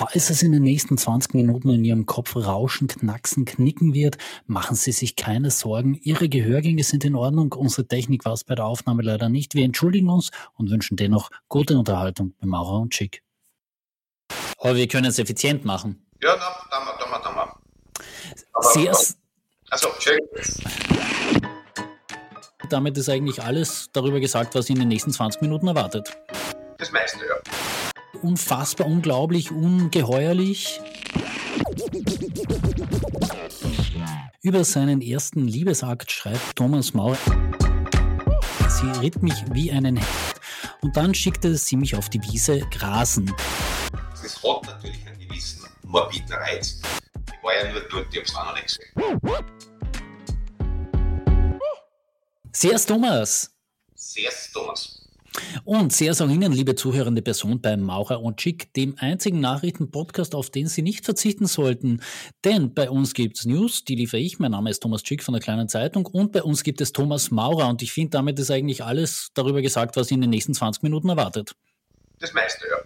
[0.00, 4.76] Falls es in den nächsten 20 Minuten in Ihrem Kopf rauschen, knacksen, knicken wird, machen
[4.76, 5.98] Sie sich keine Sorgen.
[6.04, 7.52] Ihre Gehörgänge sind in Ordnung.
[7.52, 9.56] Unsere Technik war es bei der Aufnahme leider nicht.
[9.56, 13.24] Wir entschuldigen uns und wünschen dennoch gute Unterhaltung bei Maurer und Chick.
[14.58, 16.06] Aber wir können es effizient machen.
[16.22, 18.72] Ja, na, da mal, da mal, da mal.
[18.72, 18.96] Sehr,
[19.70, 20.20] Also, Chick.
[22.70, 26.16] damit ist eigentlich alles darüber gesagt, was Sie in den nächsten 20 Minuten erwartet.
[26.78, 27.87] Das meiste, ja.
[28.22, 30.80] Unfassbar, unglaublich, ungeheuerlich.
[34.42, 37.18] Über seinen ersten Liebesakt schreibt Thomas Maurer.
[38.68, 40.40] Sie ritt mich wie einen Held
[40.80, 43.34] und dann schickte sie mich auf die Wiese grasen.
[44.22, 46.80] Das hat natürlich einen gewissen morbiden Reiz.
[47.26, 49.20] Ich war ja nur dort, ich hab's auch noch nicht gesehen.
[52.52, 53.54] Sehr Thomas.
[53.94, 55.07] Sehr Thomas.
[55.64, 60.50] Und sehr auch Ihnen, liebe zuhörende Person bei Maurer und Schick, dem einzigen Nachrichtenpodcast, auf
[60.50, 62.02] den Sie nicht verzichten sollten.
[62.44, 64.38] Denn bei uns gibt es News, die liefere ich.
[64.38, 67.30] Mein Name ist Thomas Schick von der Kleinen Zeitung und bei uns gibt es Thomas
[67.30, 67.68] Maurer.
[67.68, 70.82] Und ich finde, damit ist eigentlich alles darüber gesagt, was Sie in den nächsten 20
[70.82, 71.54] Minuten erwartet.
[72.18, 72.76] Das meiste, ja.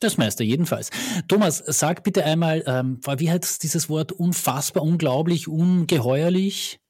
[0.00, 0.90] Das meiste jedenfalls.
[1.28, 6.80] Thomas, sag bitte einmal, ähm, wie heißt dieses Wort unfassbar, unglaublich, ungeheuerlich?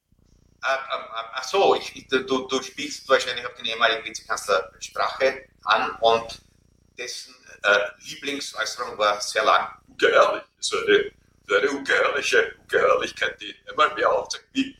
[0.65, 1.12] Ähm, ähm, ähm,
[1.43, 6.41] ach so, ich, ich, du, du spielst wahrscheinlich auf den ehemaligen Vizekanzler Strache an und
[6.97, 10.43] dessen äh, Lieblingsäußerung war sehr lang ungeheuerlich.
[10.59, 11.11] So eine,
[11.47, 14.77] so eine ungeheuerliche Ungeheuerlichkeit, die einmal mehr aufzeigt, wie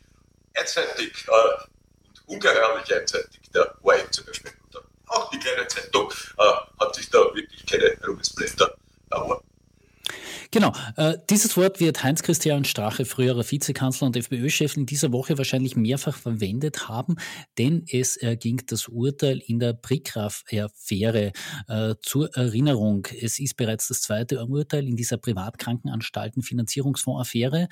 [0.53, 1.63] einseitig äh,
[2.07, 4.51] und ungeheuerlich einseitig der ORF zum Beispiel.
[4.71, 6.43] Und auch die kleine Zeitung äh,
[6.79, 8.75] hat sich da wirklich keine Ruhmesblätter
[9.11, 9.45] erworben.
[10.51, 15.77] Genau, äh, dieses Wort wird Heinz-Christian Strache, früherer Vizekanzler und FPÖ-Chef, in dieser Woche wahrscheinlich
[15.77, 17.15] mehrfach verwendet haben,
[17.57, 21.31] denn es erging das Urteil in der Prigraf-Affäre.
[21.69, 27.69] Äh, zur Erinnerung, es ist bereits das zweite Urteil in dieser Privatkrankenanstalten-Finanzierungsfonds-Affäre.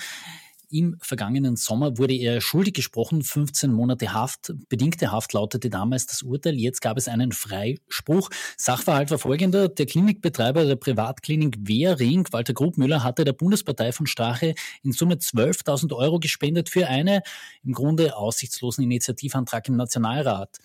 [0.71, 3.23] Im vergangenen Sommer wurde er schuldig gesprochen.
[3.23, 6.55] 15 Monate Haft, bedingte Haft lautete damals das Urteil.
[6.55, 8.29] Jetzt gab es einen Freispruch.
[8.55, 9.67] Sachverhalt war folgender.
[9.67, 15.93] Der Klinikbetreiber der Privatklinik Wehring, Walter Grubmüller, hatte der Bundespartei von Strache in Summe 12.000
[15.93, 17.21] Euro gespendet für eine
[17.63, 20.57] im Grunde aussichtslosen Initiativantrag im Nationalrat.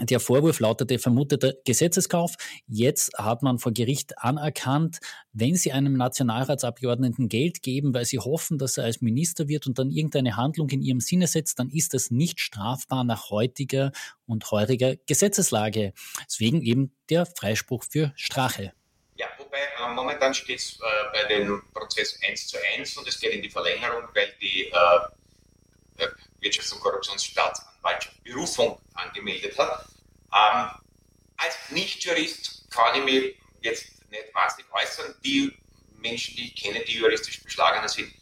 [0.00, 2.36] Der Vorwurf lautete vermuteter Gesetzeskauf.
[2.66, 5.00] Jetzt hat man vor Gericht anerkannt,
[5.34, 9.78] wenn Sie einem Nationalratsabgeordneten Geld geben, weil Sie hoffen, dass er als Minister wird und
[9.78, 13.92] dann irgendeine Handlung in Ihrem Sinne setzt, dann ist das nicht strafbar nach heutiger
[14.24, 15.92] und heuriger Gesetzeslage.
[16.24, 18.72] Deswegen eben der Freispruch für Strache.
[19.16, 23.20] Ja, wobei äh, momentan steht es äh, bei dem Prozess 1 zu 1 und es
[23.20, 26.06] geht in die Verlängerung, weil die äh,
[26.40, 27.71] Wirtschafts- und Korruptionsstaatsanwaltschaft
[28.24, 29.86] Berufung angemeldet hat.
[30.32, 30.70] Ähm,
[31.36, 35.14] als Nichtjurist kann ich mich jetzt nicht wahnsinnig äußern.
[35.24, 35.56] Die
[35.98, 38.12] Menschen, die ich kenne, die juristisch beschlagener sind,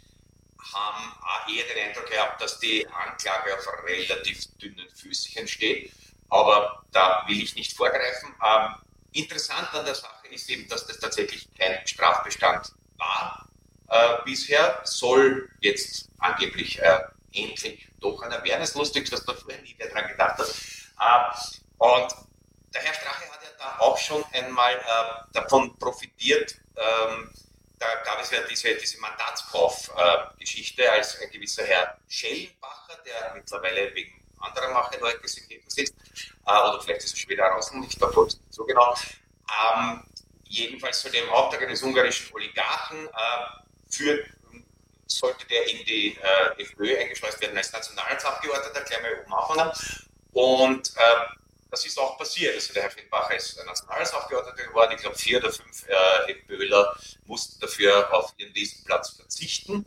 [0.73, 5.93] haben auch eher den Eindruck gehabt, dass die Anklage auf relativ dünnen Füßchen steht.
[6.29, 8.35] Aber da will ich nicht vorgreifen.
[8.45, 8.75] Ähm,
[9.13, 13.49] interessant an der Sache ist eben, dass das tatsächlich kein Strafbestand war.
[13.89, 17.01] Äh, bisher soll jetzt angeblich äh,
[17.33, 18.23] endlich doch.
[18.23, 20.49] Es ist lustig, dass da vorher nie dran gedacht hat.
[21.01, 22.15] Äh, und
[22.75, 26.57] der Herr Strache hat ja da auch schon einmal äh, davon profitiert.
[26.77, 27.31] Ähm,
[27.79, 33.95] da gab es ja diese, diese Mandatskauf-Geschichte, äh, als ein gewisser Herr Schellenbacher, der mittlerweile
[33.95, 35.95] wegen anderer Macheleugnis im Leben sitzt,
[36.47, 38.95] äh, oder vielleicht ist er schon wieder draußen, ich verfolge so genau.
[39.75, 40.05] Ähm,
[40.45, 43.11] jedenfalls der im Auftrag eines ungarischen Oligarchen äh,
[43.89, 44.25] für
[45.11, 49.73] sollte der in die äh, FPÖ eingeschleust werden als Nationalratsabgeordneter, gleich mal oben anfangen.
[50.33, 51.37] Und äh,
[51.71, 52.55] das ist auch passiert.
[52.55, 54.93] Also der Herr Friedbacher ist Nationalratsabgeordneter geworden.
[54.95, 59.85] Ich glaube, vier oder fünf äh, FPÖler mussten dafür auf ihren Listenplatz verzichten.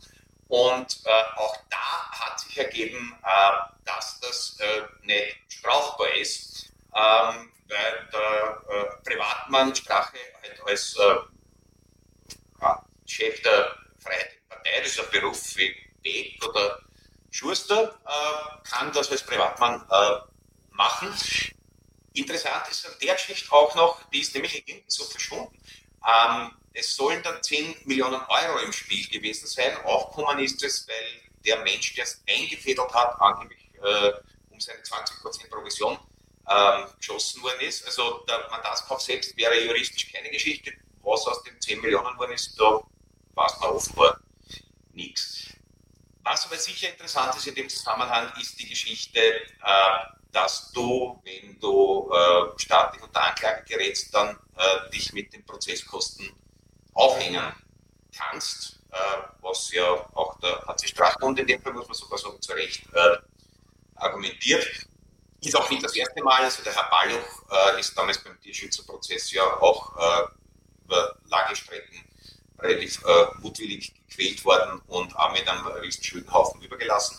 [0.48, 7.50] Und äh, auch da hat sich ergeben, äh, dass das äh, nicht strafbar ist, ähm,
[7.68, 11.16] weil der äh, Privatmann Strache halt als äh,
[13.06, 14.30] Chef der Partei,
[14.84, 16.78] das ist ein Beruf wie Beck oder
[17.30, 17.98] Schuster,
[18.68, 19.84] kann das als Privatmann
[20.70, 21.12] machen.
[22.12, 25.58] Interessant ist an der Geschichte auch noch, die ist nämlich hinten so verschwunden.
[26.06, 29.76] Ähm, es sollen dann 10 Millionen Euro im Spiel gewesen sein.
[29.84, 34.12] Aufgekommen ist es, weil der Mensch, der es eingefädelt hat, angeblich äh,
[34.50, 35.98] um seine 20% Provision
[36.48, 37.84] ähm, geschossen worden ist.
[37.86, 40.72] Also der Mandatskauf selbst wäre juristisch keine Geschichte.
[41.02, 42.80] Was aus den 10 Millionen worden ist, da
[43.34, 44.20] weiß man offenbar
[44.94, 45.48] nichts.
[46.22, 51.58] Was aber sicher interessant ist in dem Zusammenhang, ist die Geschichte, äh, dass du, wenn
[51.60, 56.32] du äh, staatlich unter Anklage gerätst, dann äh, dich mit den Prozesskosten
[56.94, 57.52] aufhängen
[58.16, 58.96] kannst, äh,
[59.42, 62.82] was ja auch der HC Strachbund in dem Fall, muss man sogar sagen, zu Recht
[62.92, 63.16] äh,
[63.96, 64.66] argumentiert.
[65.42, 69.30] Ist auch nicht das erste Mal, also der Herr Balluch äh, ist damals beim Tierschützerprozess
[69.32, 69.92] ja auch
[70.84, 72.02] über Lagestrecken
[72.58, 77.16] relativ äh, mutwillig gequält worden und auch mit einem riesen Schuldenhaufen übergelassen.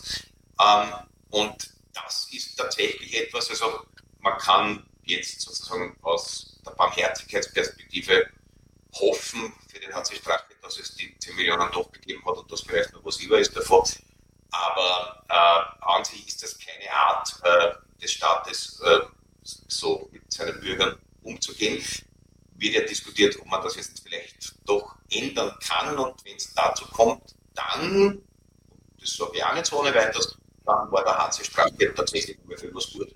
[0.60, 0.92] Ähm,
[1.30, 3.86] und das ist tatsächlich etwas, also
[4.20, 8.28] man kann jetzt sozusagen aus der Barmherzigkeitsperspektive
[8.94, 12.62] hoffen für den HC Strache, dass es die 10 Millionen doch gegeben hat und das
[12.62, 13.84] vielleicht noch was über ist davon.
[14.50, 19.00] Aber äh, an sich ist das keine Art äh, des Staates, äh,
[19.42, 21.84] so mit seinen Bürgern umzugehen.
[22.58, 26.86] Wird ja diskutiert, ob man das jetzt vielleicht doch ändern kann und wenn es dazu
[26.86, 28.22] kommt, dann,
[29.00, 32.74] das sage ich auch nicht so ohne weiteres, dann war der HC Strache tatsächlich ungefähr
[32.74, 33.14] was gut.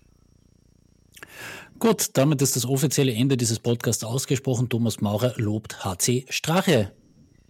[1.78, 4.68] Gut, damit ist das offizielle Ende dieses Podcasts ausgesprochen.
[4.68, 6.92] Thomas Maurer lobt HC Strache.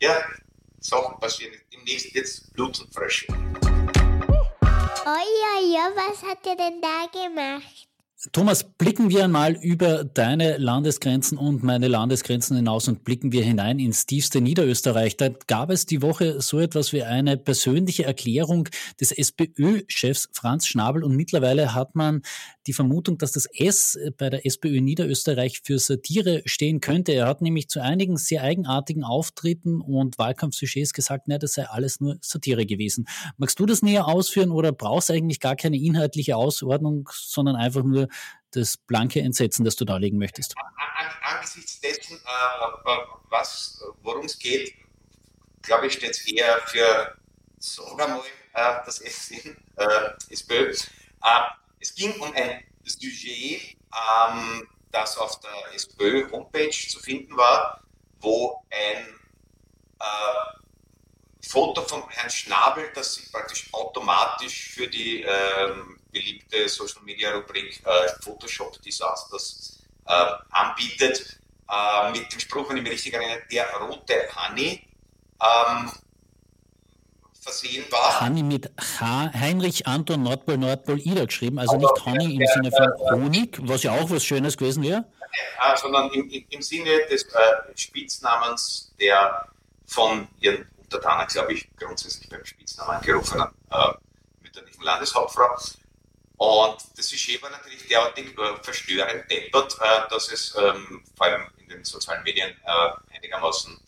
[0.00, 0.22] Ja,
[0.78, 3.26] Sachen passieren demnächst jetzt Blut und Frösche.
[5.02, 7.89] Oh ja, ja, was hat er denn da gemacht?
[8.32, 13.78] Thomas, blicken wir einmal über deine Landesgrenzen und meine Landesgrenzen hinaus und blicken wir hinein
[13.78, 15.16] ins tiefste Niederösterreich.
[15.16, 18.68] Da gab es die Woche so etwas wie eine persönliche Erklärung
[19.00, 22.20] des SPÖ-Chefs Franz Schnabel und mittlerweile hat man
[22.66, 27.12] die Vermutung, dass das S bei der SPÖ Niederösterreich für Satire stehen könnte.
[27.12, 32.00] Er hat nämlich zu einigen sehr eigenartigen Auftritten und Wahlkampfsujets gesagt, na, das sei alles
[32.00, 33.06] nur Satire gewesen.
[33.38, 37.82] Magst du das näher ausführen oder brauchst du eigentlich gar keine inhaltliche Ausordnung, sondern einfach
[37.82, 38.09] nur
[38.52, 40.54] das blanke Entsetzen, das du darlegen möchtest?
[41.22, 42.92] Angesichts dessen, äh,
[43.28, 44.74] was, worum es geht,
[45.62, 47.16] glaube ich, steht es eher für,
[47.96, 48.22] wir mal,
[48.54, 50.70] äh, das S in äh, SPÖ.
[50.70, 50.76] Äh,
[51.78, 57.82] es ging um ein Sujet, ähm, das auf der SPÖ-Homepage zu finden war,
[58.20, 59.06] wo ein
[60.00, 67.32] äh, Foto von Herrn Schnabel, das sich praktisch automatisch für die ähm, beliebte Social Media
[67.32, 71.38] Rubrik äh, Photoshop Disasters äh, anbietet,
[71.70, 74.86] äh, mit dem Spruch, wenn ich mich richtig erinnere, der rote Honey
[75.40, 75.90] ähm,
[77.40, 78.20] versehen war.
[78.20, 78.70] Honey mit
[79.00, 83.58] H, Heinrich Anton Nordpol Nordpol Ida geschrieben, also Aber nicht Honey im Sinne von Honig,
[83.62, 85.04] was ja auch was Schönes gewesen wäre.
[85.62, 87.38] Äh, sondern im, im, Sinne des äh,
[87.76, 89.46] Spitznamens der
[89.86, 93.92] von ihren Untertanen, glaube ich, grundsätzlich beim Spitznamen angerufenen äh,
[94.42, 95.56] mütterlichen Landeshauptfrau.
[96.40, 101.46] Und das Sujet war natürlich derartig äh, verstörend deppert, äh, dass es ähm, vor allem
[101.58, 103.78] in den sozialen Medien äh, einigermaßen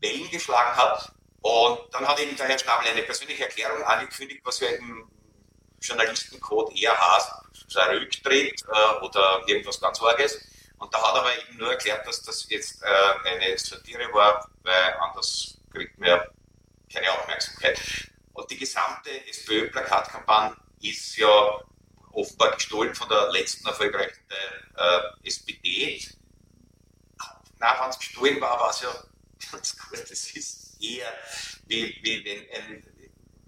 [0.00, 1.12] Wellen geschlagen hat.
[1.42, 5.06] Und dann hat eben der Herr Schnabel eine persönliche Erklärung angekündigt, was ja im
[5.82, 7.30] Journalistencode eher heißt,
[7.90, 10.40] Rücktritt äh, oder irgendwas ganz Arges.
[10.78, 14.48] Und da hat er aber eben nur erklärt, dass das jetzt äh, eine Satire war,
[14.62, 16.22] weil anders kriegt man
[16.90, 17.78] keine Aufmerksamkeit.
[18.32, 21.60] Und die gesamte SPÖ-Plakatkampagne ist ja
[22.12, 24.18] offenbar gestohlen von der letzten erfolgreichen
[24.76, 26.02] äh, SPD.
[27.58, 28.94] Na, wenn es gestohlen war, war es ja
[29.52, 30.00] ganz gut.
[30.00, 31.12] Das ist eher
[31.66, 32.84] wie, wie wenn ein,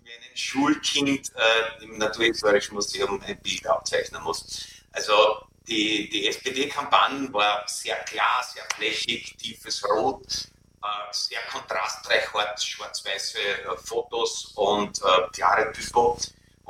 [0.02, 4.66] wie ein Schulkind äh, im Naturhistorischen Museum ein Bild abzeichnen muss.
[4.92, 10.26] Also die, die SPD-Kampagne war sehr klar, sehr flächig, tiefes Rot,
[10.82, 12.24] äh, sehr kontrastreich,
[12.58, 16.18] schwarz-weiße äh, Fotos und äh, klare Typo.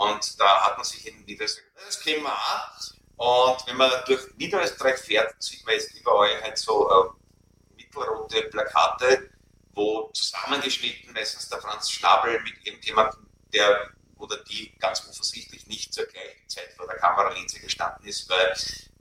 [0.00, 3.52] Und da hat man sich in Niederösterreich, das kennen wir auch.
[3.52, 9.30] Und wenn man durch Niederösterreich fährt, sieht man jetzt überall halt so äh, mittelrote Plakate,
[9.74, 16.06] wo zusammengeschnitten meistens der Franz Schnabel mit irgendjemandem, der oder die ganz offensichtlich nicht zur
[16.06, 18.54] gleichen Zeit vor der Kameralinse gestanden ist, weil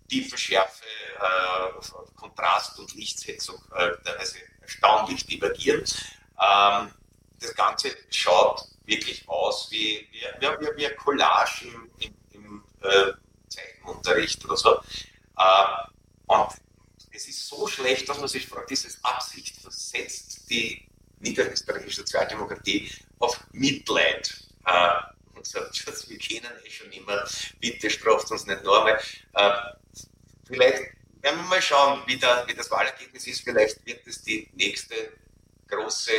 [0.09, 5.85] Tiefenschärfe, äh, Kontrast und Lichtsetzung äh, teilweise erstaunlich divergieren.
[6.41, 6.93] Ähm,
[7.39, 13.13] das Ganze schaut wirklich aus wie, wie, wie, wie eine Collage im, im, im äh,
[13.47, 14.81] Zeichenunterricht oder so.
[15.37, 15.87] Äh,
[16.27, 16.49] und
[17.11, 19.57] es ist so schlecht, dass man sich fragt, ist es Absicht?
[19.57, 20.87] Versetzt die
[21.19, 24.33] niederösterreichische Sozialdemokratie auf Mitleid?
[24.65, 24.89] Äh,
[25.35, 27.27] und sagt, wir kennen eh schon immer,
[27.59, 29.01] bitte straft uns nicht noch einmal.
[29.33, 29.51] Äh,
[30.45, 33.41] vielleicht werden wir mal schauen, wie, der, wie das Wahlergebnis ist.
[33.41, 35.13] Vielleicht wird es die nächste
[35.67, 36.11] große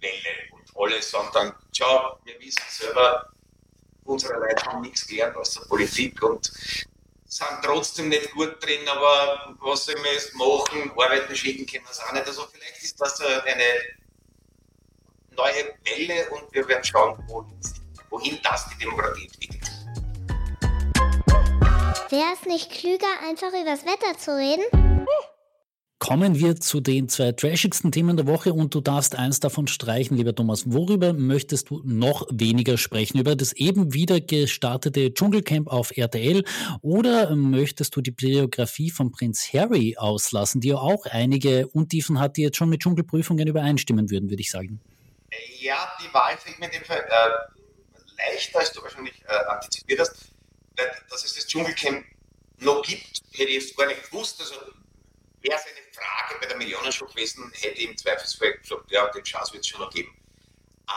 [0.00, 3.30] Welle alle sagen dann, ciao, wir wissen selber,
[4.04, 6.50] unsere Leute haben nichts gelernt aus der Politik und
[7.24, 10.90] sind trotzdem nicht gut drin, aber was wir jetzt machen?
[10.90, 12.26] Arbeiten schicken können wir es auch nicht.
[12.26, 13.64] Also vielleicht ist das eine
[15.30, 17.16] neue Welle und wir werden schauen,
[18.10, 19.70] wohin das die Demokratie entwickelt.
[22.10, 24.91] Wäre es nicht klüger, einfach über das Wetter zu reden?
[26.02, 30.16] Kommen wir zu den zwei trashigsten Themen der Woche und du darfst eins davon streichen,
[30.16, 30.64] lieber Thomas.
[30.66, 33.20] Worüber möchtest du noch weniger sprechen?
[33.20, 36.42] Über das eben wieder gestartete Dschungelcamp auf RTL
[36.80, 42.36] oder möchtest du die Biografie von Prinz Harry auslassen, die ja auch einige Untiefen hat,
[42.36, 44.80] die jetzt schon mit Dschungelprüfungen übereinstimmen würden, würde ich sagen?
[45.60, 50.00] Ja, die Wahl fällt mir in dem Fall äh, leichter, als du wahrscheinlich äh, antizipiert
[50.00, 50.16] hast.
[51.08, 52.04] Dass es das Dschungelcamp
[52.58, 54.40] noch gibt, hätte ich jetzt gar nicht gewusst.
[54.40, 54.56] Also
[55.42, 59.24] wäre es eine Frage bei der Millionenshow gewesen, hätte ich im Zweifelsfall gesagt, ja, den
[59.24, 60.16] Chance wird es schon noch geben.
[60.88, 60.92] Äh,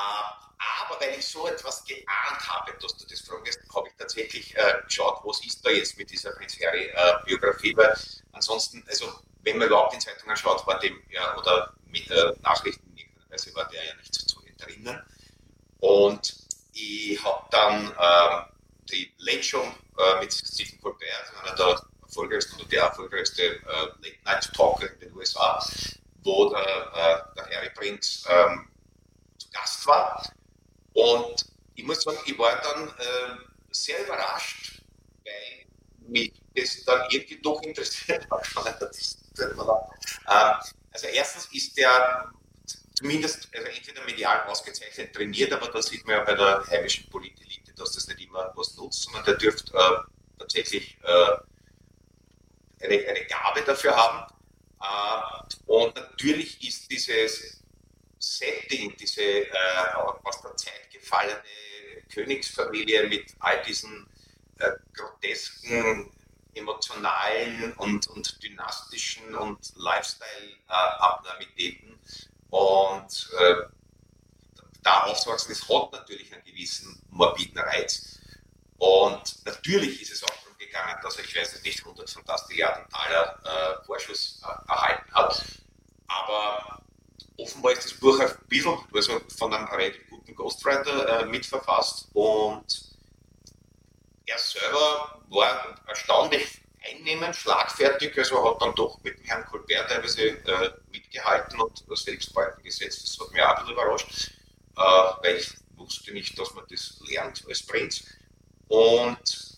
[0.85, 4.81] aber weil ich so etwas geahnt habe, dass du das fragst, habe ich tatsächlich äh,
[4.85, 7.97] geschaut, was ist da jetzt mit dieser Prinz Harry-Biografie, äh, weil
[8.31, 9.11] ansonsten, also
[9.43, 12.95] wenn man überhaupt in Zeitungen schaut, war dem, ja, oder mit äh, Nachrichten,
[13.29, 15.01] also war der ja nicht zu entrinnen.
[15.79, 16.35] Und
[16.73, 18.45] ich habe dann äh,
[18.89, 19.63] die Late Show
[19.97, 23.87] äh, mit Stephen Colbert, einer der erfolgreichste oder der erfolgreichste äh,
[24.45, 25.65] Night Talker in den USA,
[26.23, 28.67] wo der, äh, der Harry Prinz ähm,
[29.37, 30.31] zu Gast war.
[30.93, 33.37] Und ich muss sagen, ich war dann äh,
[33.71, 34.81] sehr überrascht,
[35.23, 35.65] weil
[36.07, 38.47] mich das dann irgendwie doch interessiert hat.
[40.27, 40.55] Ähm,
[40.91, 42.31] also erstens ist der
[42.95, 47.73] zumindest also entweder medial ausgezeichnet trainiert, aber da sieht man ja bei der heimischen Politelite,
[47.75, 53.61] dass das nicht immer was nutzt, sondern der dürfte äh, tatsächlich äh, eine, eine Gabe
[53.65, 54.31] dafür haben.
[54.74, 54.74] Äh,
[55.65, 57.61] und natürlich ist dieses
[58.19, 59.47] Setting, diese äh,
[60.23, 61.41] aus der Zeit gefallene
[62.11, 64.07] Königsfamilie mit all diesen
[64.59, 66.11] äh, grotesken,
[66.53, 71.99] emotionalen und, und dynastischen und Lifestyle-Abnormitäten.
[72.49, 73.55] und äh,
[74.81, 78.19] da aufzuwachsen, das hat natürlich einen gewissen morbiden Reiz.
[78.77, 80.44] Und natürlich ist es auch
[80.75, 85.43] gegangen, dass er, ich weiß nicht, 100 Fantastilliarden Taler äh, Vorschuss äh, erhalten hat.
[86.07, 86.81] Aber
[87.37, 92.65] offenbar ist das Buch ein bisschen also von einem relativ guten Ghostwriter äh, mitverfasst und
[94.25, 100.21] er selber war erstaunlich einnehmend, schlagfertig, also hat dann doch mit dem Herrn Colbert teilweise
[100.21, 103.03] äh, mitgehalten und selbst Balken gesetzt.
[103.03, 104.31] Das hat mich auch ein bisschen überrascht,
[104.77, 108.05] äh, weil ich wusste nicht, dass man das lernt als Prinz.
[108.67, 109.54] Und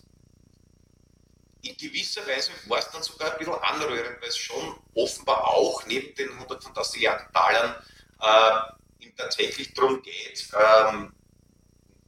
[1.62, 5.84] in gewisser Weise war es dann sogar ein bisschen anrührend, weil es schon offenbar auch
[5.86, 7.74] neben den 100 Fantastilliarden Talern
[8.20, 11.12] äh, ihm tatsächlich darum geht, ähm,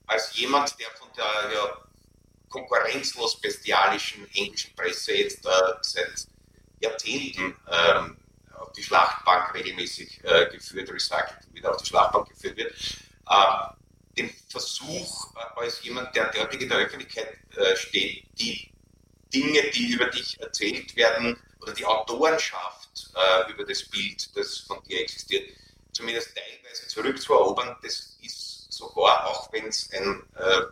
[0.07, 1.76] als jemand, der von der ja,
[2.49, 5.50] konkurrenzlos bestialischen englischen Presse jetzt äh,
[5.83, 6.26] seit
[6.80, 8.16] Jahrzehnten ähm,
[8.54, 12.73] auf die Schlachtbank regelmäßig äh, geführt, recycelt wieder auf die Schlachtbank geführt wird,
[13.28, 18.71] äh, den Versuch äh, als jemand, der derartig in der Öffentlichkeit äh, steht, die
[19.32, 24.82] Dinge, die über dich erzählt werden oder die Autorenschaft äh, über das Bild, das von
[24.84, 25.50] dir existiert,
[25.92, 30.62] zumindest teilweise zurückzuerobern, das ist sogar, auch wenn es ein äh,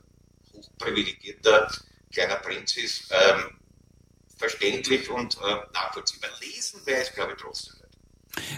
[0.54, 1.70] hochprivilegierter
[2.12, 3.58] kleiner Prinz ist, ähm,
[4.36, 6.30] verständlich und äh, nachvollziehbar.
[6.40, 7.77] Lesen wäre es, glaube ich, trotzdem.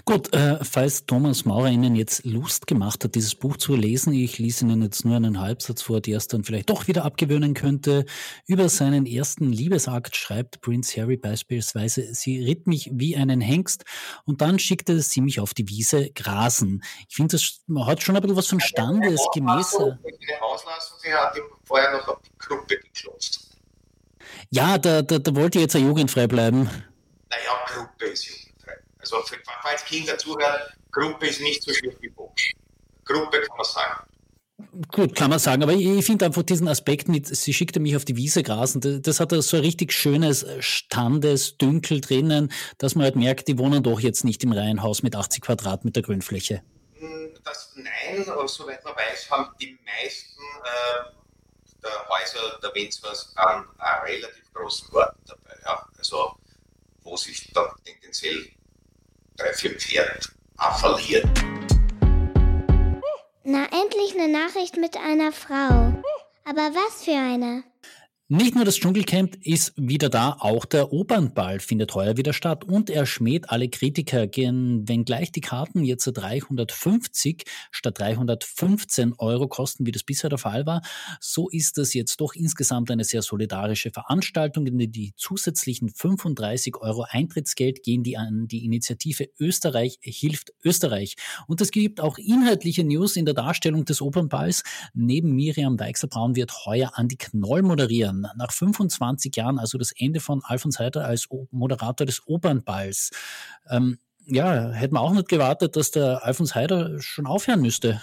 [0.04, 4.38] Gut, äh, falls Thomas Maurer Ihnen jetzt Lust gemacht hat, dieses Buch zu lesen, ich
[4.38, 8.04] lese Ihnen jetzt nur einen Halbsatz vor, der es dann vielleicht doch wieder abgewöhnen könnte.
[8.46, 13.84] Über seinen ersten Liebesakt schreibt Prince Harry beispielsweise, sie ritt mich wie einen Hengst
[14.24, 16.82] und dann schickte sie mich auf die Wiese grasen.
[17.08, 19.70] Ich finde, das hat schon ein bisschen was von Standesgemäß.
[21.02, 23.40] Sie hat ihm vorher noch auf die Gruppe geklopft.
[24.50, 26.68] Ja, da, da, da wollte jetzt ja jugendfrei bleiben.
[27.30, 28.39] Naja, Gruppe ist jugendfrei.
[29.12, 32.42] Also falls Kinder zuhören, Gruppe ist nicht so schlimm wie Box.
[33.04, 34.10] Gruppe kann man sagen.
[34.92, 38.04] Gut, kann man sagen, aber ich finde einfach diesen Aspekt mit, sie schickte mich auf
[38.04, 43.48] die Wiese grasen, das, hat so ein richtig schönes Standesdünkel drinnen, dass man halt merkt,
[43.48, 46.62] die wohnen doch jetzt nicht im Reihenhaus mit 80 Quadratmeter Grünfläche.
[46.98, 51.20] Hm, das, nein, soweit man weiß, haben die meisten äh,
[51.82, 55.56] der Häuser der Winzers einen, einen relativ großen Garten dabei.
[55.64, 55.86] Ja?
[55.96, 56.36] Also,
[57.02, 58.50] wo sich dann tendenziell
[59.40, 60.20] drei, Pferde
[60.78, 61.26] verliert.
[63.44, 65.94] Na, endlich eine Nachricht mit einer Frau.
[66.44, 67.64] Aber was für eine?
[68.32, 72.88] Nicht nur das Dschungelcamp ist wieder da, auch der Opernball findet heuer wieder statt und
[72.88, 80.04] er schmäht alle Kritiker, wenngleich die Karten jetzt 350 statt 315 Euro kosten, wie das
[80.04, 80.82] bisher der Fall war,
[81.18, 87.06] so ist das jetzt doch insgesamt eine sehr solidarische Veranstaltung, denn die zusätzlichen 35 Euro
[87.08, 91.16] Eintrittsgeld gehen die an die Initiative Österreich hilft Österreich.
[91.48, 94.62] Und es gibt auch inhaltliche News in der Darstellung des Opernballs.
[94.94, 98.19] Neben Miriam Weichselbraun wird heuer Andi Knoll moderieren.
[98.36, 103.10] Nach 25 Jahren, also das Ende von Alfons Heider als Moderator des Opernballs.
[103.68, 108.00] Ähm, ja, hätte man auch nicht gewartet, dass der Alfons Heider schon aufhören müsste.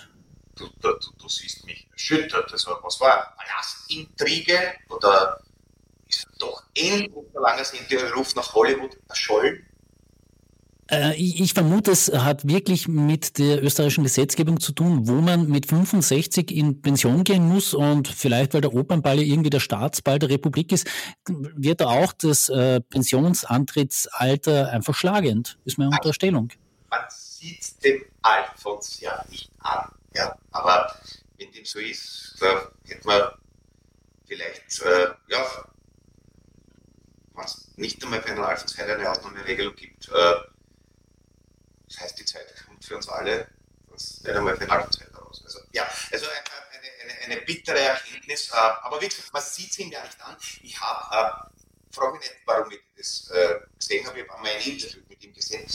[0.55, 2.51] Du, du, du siehst mich erschüttert.
[2.51, 5.39] Also, was war Palastintrige oder
[6.07, 9.65] ist doch endlich, solange sind der Ruf nach Hollywood erschollen?
[10.89, 15.65] Äh, ich vermute, es hat wirklich mit der österreichischen Gesetzgebung zu tun, wo man mit
[15.65, 20.29] 65 in Pension gehen muss und vielleicht, weil der Opernball ja irgendwie der Staatsball der
[20.29, 20.87] Republik ist,
[21.27, 26.49] wird da auch das äh, Pensionsantrittsalter einfach schlagend, ist meine Unterstellung.
[26.89, 30.95] Man sieht dem Alfons ja nicht an, ja, aber
[31.37, 33.21] wenn dem so ist, da hätte man
[34.25, 35.45] vielleicht, äh, ja,
[37.33, 40.33] was nicht einmal für einen Alfons Heider eine Ausnahmeregelung gibt, äh,
[41.87, 43.47] das heißt, die Zeit kommt für uns alle,
[43.89, 45.41] das nicht einmal für eine halbe Zeit aus.
[45.43, 46.41] Also, ja, also eine,
[47.01, 50.35] eine, eine, bittere Erkenntnis, äh, aber wie gesagt, man sieht es ihm gar nicht an.
[50.61, 54.51] Ich habe, äh, frage mich nicht, warum ich das äh, gesehen habe, ich habe einmal
[54.51, 55.65] ein Interview mit ihm gesehen,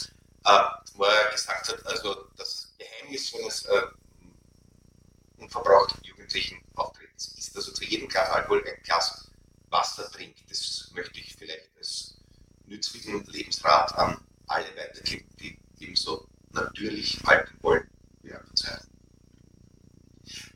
[0.45, 0.63] äh,
[0.95, 3.83] wo er gesagt hat, also das Geheimnis eines äh,
[5.39, 9.29] unverbrauchten jugendlichen Auftretens ist, dass er zu jedem Glas Alkohol ein Glas
[9.71, 10.39] Wasser trinkt.
[10.51, 12.15] Das möchte ich vielleicht als
[12.67, 17.89] nützlichen Lebensrat an alle weitergeben, die ebenso natürlich halten wollen
[18.53, 18.89] Verzeihen.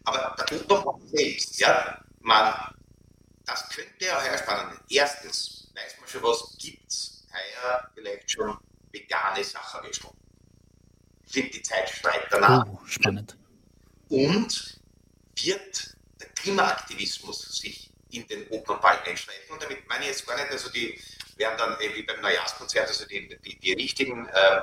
[0.04, 2.54] Aber der Unterbau selbst, ja, man,
[3.44, 4.80] das könnte ja heuer spannend.
[4.88, 8.56] Erstens, weiß man schon, was gibt es heuer vielleicht schon
[8.92, 10.10] vegane Sacherwürstel.
[11.26, 12.66] Ich finde, die Zeit schreit danach.
[12.68, 13.36] Oh, spannend.
[14.08, 14.80] Und
[15.42, 19.50] wird der Klimaaktivismus sich in den Opernball einschreiben.
[19.50, 20.98] Und damit meine ich jetzt gar nicht, also die
[21.36, 24.60] werden dann wie beim Neujahrskonzert, also die, die, die richtigen äh,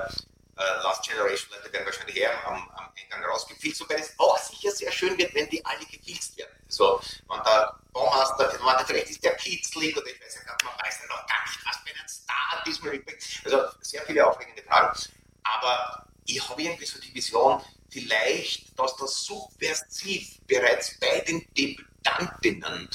[0.55, 4.72] äh, Last Generation Leute werden wahrscheinlich eher am, am Eingang rausgefilzt, wobei es auch sicher
[4.72, 6.53] sehr schön wird, wenn die alle gefilzt werden.
[6.67, 10.53] So, wenn der Baumaster, wenn der, vielleicht ist der kitzlig oder ich weiß ja gar
[10.55, 13.41] nicht, man weiß ja noch gar nicht, was bei einem Star diesmal übrig.
[13.45, 15.00] Also sehr viele aufregende Fragen.
[15.43, 22.89] Aber ich habe irgendwie so die Vision, vielleicht, dass das subversiv bereits bei den Debütantinnen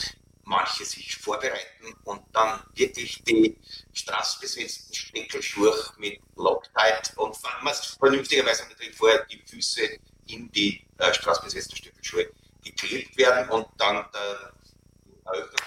[0.48, 3.56] manche sich vorbereiten und dann wirklich die
[3.92, 12.30] straßbesetzten Steckelschuhe mit Loctite und vernünftigerweise natürlich vorher die Füße in die äh, straßbesetzten Steckelschuhe
[12.64, 14.54] geklebt werden und dann der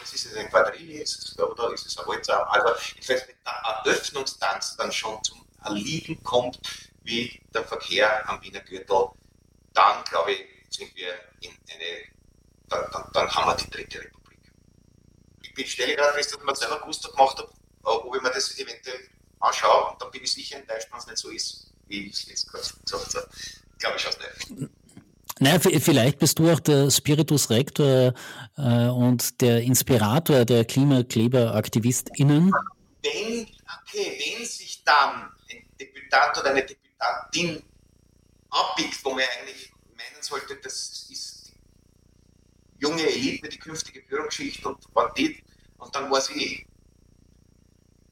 [0.01, 2.51] das ist es ein Quadrille, ist es, oder ist es ein Walzer?
[2.51, 3.53] Also, weiß, wenn der
[3.85, 6.59] Eröffnungstanz dann schon zum Erliegen kommt,
[7.03, 9.09] wie der Verkehr am Wiener Gürtel,
[9.73, 10.39] dann glaube ich,
[10.75, 12.07] sind wir in eine,
[12.69, 14.20] dann, dann, dann haben wir die dritte Republik
[15.57, 18.31] ich stelle gerade fest, dass ich mir selber gewusst gemacht habe, äh, ob ich mir
[18.31, 18.99] das eventuell
[19.39, 22.27] anschaue und dann bin ich sicher enttäuscht, wenn es nicht so ist, wie ich es
[22.27, 23.29] jetzt gerade gesagt habe.
[23.79, 24.71] Glaube ich auch nicht.
[25.39, 28.13] Naja, vielleicht bist du auch der Spiritus Rector
[28.57, 32.51] äh, und der Inspirator der KlimakleberaktivistInnen.
[33.01, 33.47] Wenn,
[33.81, 37.63] okay, wenn sich dann ein Debütant oder eine Debütantin
[38.51, 41.40] abbiegt, wo man eigentlich meinen sollte, das ist
[42.81, 45.43] junge Elite, die künftige Führungsschicht und Bandit,
[45.77, 46.65] und dann war sie,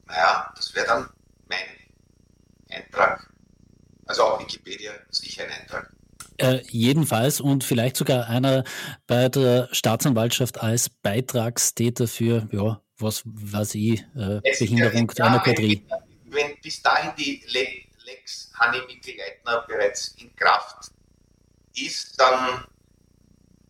[0.06, 1.10] naja, das wäre dann
[1.48, 1.60] mein
[2.70, 3.32] Eintrag.
[4.06, 5.94] Also auch Wikipedia sicher ein Eintrag.
[6.38, 8.64] Äh, jedenfalls und vielleicht sogar einer
[9.08, 15.86] bei der Staatsanwaltschaft als Beitragstäter für, ja, was weiß ich, äh, Behinderung ja, einer Quadrie.
[16.26, 17.44] Wenn, wenn, bis dahin die
[18.06, 20.92] Lex Hanni Mikl-Leitner bereits in Kraft
[21.76, 22.66] ist, dann,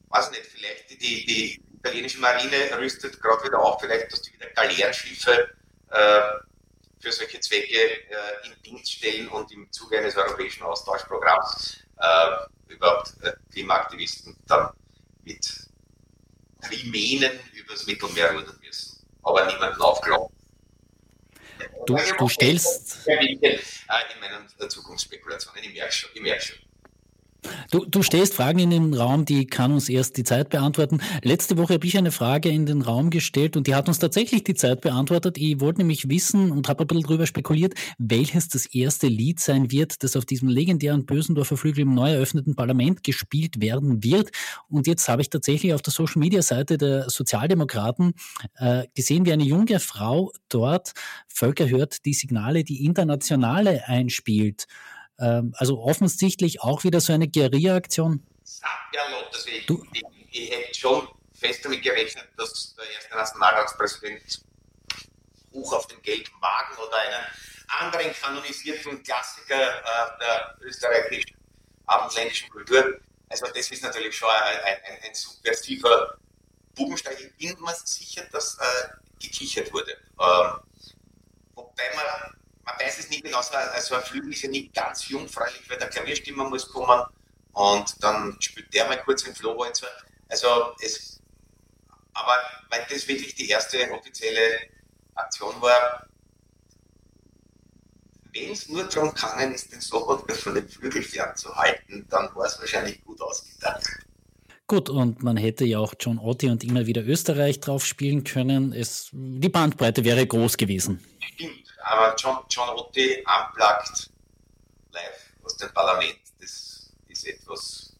[0.10, 4.34] weiß ich nicht, vielleicht die, die italienische Marine rüstet gerade wieder auf, vielleicht, dass die
[4.34, 5.50] wieder Galeerenschiffe
[5.89, 6.22] äh,
[7.00, 13.13] für solche Zwecke äh, in Dienst stellen und im Zuge eines europäischen Austauschprogramms äh, überhaupt
[13.22, 14.72] äh, Klimaaktivisten dann
[15.24, 15.48] mit
[16.62, 20.36] Trimenen übers Mittelmeer rudern müssen, aber niemanden aufklauben.
[21.86, 23.08] Du, du stellst.
[23.08, 26.10] Äh, in meinen Zukunftsspekulationen, ich merke schon.
[26.13, 26.68] Ich merke schon.
[27.71, 30.99] Du, du stellst Fragen in den Raum, die kann uns erst die Zeit beantworten.
[31.23, 34.43] Letzte Woche habe ich eine Frage in den Raum gestellt und die hat uns tatsächlich
[34.43, 35.38] die Zeit beantwortet.
[35.38, 39.71] Ich wollte nämlich wissen und habe ein bisschen drüber spekuliert, welches das erste Lied sein
[39.71, 44.32] wird, das auf diesem legendären Bösendorfer Flügel im neu eröffneten Parlament gespielt werden wird.
[44.67, 48.13] Und jetzt habe ich tatsächlich auf der Social Media Seite der Sozialdemokraten
[48.58, 50.93] äh, gesehen, wie eine junge Frau dort
[51.28, 54.67] Völker hört die Signale, die Internationale einspielt.
[55.19, 58.25] Ähm, also offensichtlich auch wieder so eine Guerilla-Aktion.
[58.93, 59.01] Ja,
[59.34, 64.41] deswegen, ich, ich, hätte schon fest damit gerechnet, dass der erste Nationalratspräsident
[65.53, 67.25] hoch auf dem gelben Wagen oder einen
[67.67, 71.36] anderen kanonisierten Klassiker äh, der österreichischen
[71.86, 72.99] abendländischen Kultur.
[73.29, 76.17] Also das ist natürlich schon ein, ein, ein subversiver
[76.75, 79.91] Bubenstein, ich bin mir sicher, dass äh, gekichert wurde.
[80.19, 80.60] Ähm,
[81.53, 82.38] wobei man,
[82.69, 85.89] man weiß es nicht genau, also ein Flügel ist ja nicht ganz jungfräulich, weil der
[85.89, 87.03] Klavierstimmer muss kommen
[87.53, 89.88] und dann spielt der mal kurz den Flohwalzer.
[90.27, 91.21] Also es,
[92.13, 92.38] aber
[92.69, 94.60] weil das wirklich die erste offizielle
[95.15, 96.08] Aktion war,
[98.34, 102.60] wenn es nur darum gegangen ist, den Sobotka von den Flügel fernzuhalten, dann war es
[102.60, 103.84] wahrscheinlich gut ausgedacht.
[104.67, 108.71] Gut, und man hätte ja auch John Otti und immer wieder Österreich drauf spielen können.
[108.71, 111.03] Es, die Bandbreite wäre groß gewesen.
[111.34, 114.10] Stimmt, aber John, John Otti unplugged
[114.91, 117.95] live aus dem Parlament, das ist etwas.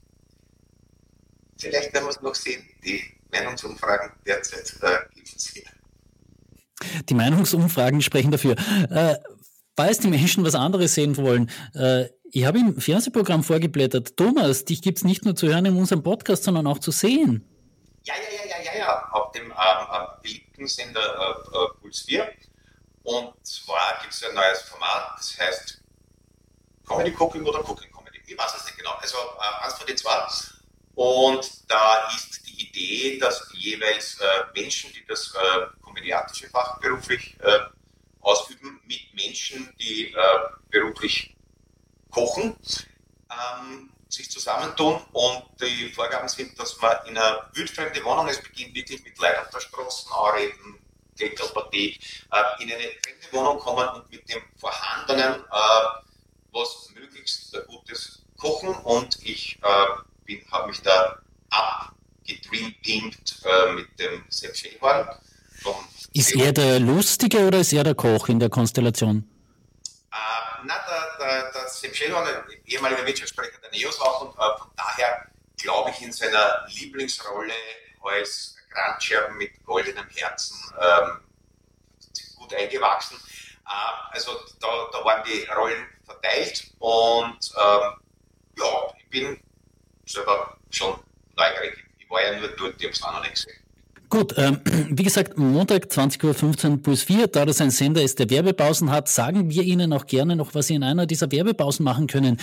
[1.60, 2.64] Vielleicht werden wir es noch sehen.
[2.84, 5.64] Die Meinungsumfragen derzeit äh, gibt es hier.
[7.10, 8.56] Die Meinungsumfragen sprechen dafür.
[8.90, 9.18] Äh,
[9.76, 14.16] falls die Menschen was anderes sehen wollen, äh, ich habe im Fernsehprogramm vorgeblättert.
[14.16, 17.44] Thomas, dich gibt es nicht nur zu hören in unserem Podcast, sondern auch zu sehen.
[18.04, 19.10] Ja, ja, ja, ja, ja, ja.
[19.12, 22.30] Auf dem ähm, beliebten Sender äh, äh, Puls 4.
[23.04, 25.82] Und zwar gibt es ein neues Format, das heißt
[26.86, 28.20] Comedy Cooking oder Cooking Comedy.
[28.26, 28.92] Ich weiß es nicht genau.
[29.00, 30.28] Also äh, eins von den zwei.
[30.96, 34.26] Und da ist die Idee, dass jeweils äh,
[34.60, 37.60] Menschen, die das äh, komödiatische Fach beruflich äh,
[38.22, 40.18] ausüben, mit Menschen, die äh,
[40.70, 41.36] beruflich
[42.10, 42.56] kochen,
[43.32, 48.76] ähm, sich zusammentun und die Vorgaben sind, dass man in einer wildfremde Wohnung, es beginnt
[48.76, 50.80] wirklich mit Leid auf der Straße, Anreden,
[51.20, 52.00] Kleckerpartie,
[52.32, 56.10] äh, in eine fremde Wohnung kommen und mit dem Vorhandenen äh,
[56.52, 64.56] was möglichst Gutes kochen und ich äh, habe mich da abgedreamteamt äh, mit dem Sepp
[64.56, 65.08] Schellhorn.
[66.14, 69.30] Ist er der Lustige oder ist er der Koch in der Konstellation?
[70.12, 70.16] Äh,
[70.66, 72.28] na, der, der, der Sepp Schellhorn,
[72.66, 75.28] ehemaliger Wirtschaftssprecher der NEOS auch und äh, von daher
[75.58, 77.54] glaube ich in seiner Lieblingsrolle
[78.02, 81.20] als Grandscherben mit goldenem Herzen ähm,
[82.38, 83.18] gut eingewachsen.
[83.66, 87.94] Äh, also da, da waren die Rollen verteilt und ähm,
[88.58, 89.40] ja, ich bin
[90.06, 91.00] selber schon
[91.36, 91.86] neugierig.
[91.98, 93.56] Ich war ja nur dort, ich habe es auch noch nicht gesehen.
[94.10, 98.30] Gut, ähm, wie gesagt, Montag 20.15 Uhr plus 4, da das ein Sender ist, der
[98.30, 102.08] Werbepausen hat, sagen wir Ihnen auch gerne noch, was Sie in einer dieser Werbepausen machen
[102.08, 102.42] können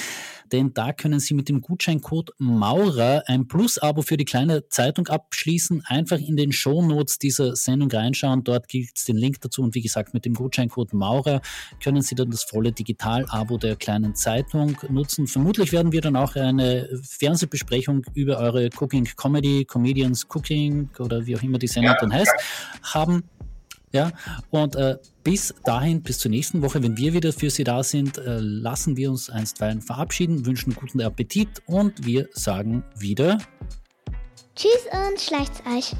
[0.52, 5.82] denn da können Sie mit dem Gutscheincode Maurer ein Plus-Abo für die kleine Zeitung abschließen.
[5.86, 8.44] Einfach in den Shownotes dieser Sendung reinschauen.
[8.44, 9.62] Dort gibt es den Link dazu.
[9.62, 11.40] Und wie gesagt, mit dem Gutscheincode Maurer
[11.82, 15.26] können Sie dann das volle Digital-Abo der kleinen Zeitung nutzen.
[15.26, 21.36] Vermutlich werden wir dann auch eine Fernsehbesprechung über eure Cooking Comedy, Comedians Cooking oder wie
[21.36, 22.32] auch immer die Sendung ja, dann heißt,
[22.82, 23.24] haben.
[23.92, 24.12] Ja,
[24.50, 28.18] und äh, bis dahin, bis zur nächsten Woche, wenn wir wieder für Sie da sind,
[28.18, 33.38] äh, lassen wir uns einstweilen verabschieden, wünschen guten Appetit und wir sagen wieder
[34.56, 35.94] Tschüss und schleicht's euch.